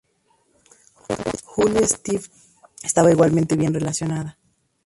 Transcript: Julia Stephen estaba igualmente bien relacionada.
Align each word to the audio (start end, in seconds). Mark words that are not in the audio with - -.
Julia 1.45 1.85
Stephen 1.87 2.31
estaba 2.81 3.11
igualmente 3.11 3.55
bien 3.55 3.75
relacionada. 3.75 4.35